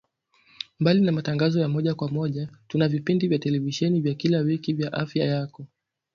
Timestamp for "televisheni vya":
3.39-4.13